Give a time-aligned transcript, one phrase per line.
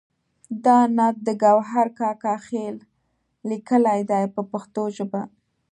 [0.65, 2.75] دا نعت د ګوهر کاکا خیل
[3.49, 5.21] لیکلی دی په پښتو ژبه.